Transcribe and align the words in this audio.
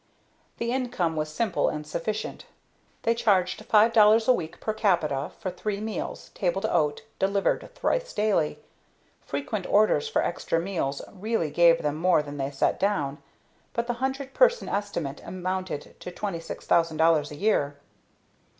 The 0.57 0.71
income 0.71 1.15
was 1.15 1.29
simple 1.29 1.69
and 1.69 1.85
sufficient. 1.85 2.47
They 3.03 3.13
charged 3.13 3.63
$5.00 3.69 4.27
a 4.27 4.33
week 4.33 4.59
per 4.59 4.73
capita 4.73 5.29
for 5.37 5.51
three 5.51 5.79
meals, 5.79 6.29
table 6.33 6.59
d'hote, 6.59 7.03
delivered 7.19 7.69
thrice 7.75 8.11
daily. 8.11 8.57
Frequent 9.23 9.67
orders 9.67 10.09
for 10.09 10.23
extra 10.23 10.59
meals 10.59 11.03
really 11.13 11.51
gave 11.51 11.83
them 11.83 11.97
more 11.97 12.23
than 12.23 12.37
they 12.37 12.49
set 12.49 12.79
down, 12.79 13.21
but 13.73 13.85
the 13.85 13.93
hundred 14.01 14.33
person 14.33 14.67
estimate 14.67 15.21
amounted 15.23 15.93
to 15.99 16.11
$26,000 16.11 17.29
a 17.31 17.35
year. 17.35 17.75